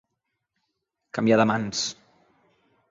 [1.19, 1.87] Canviar de mans.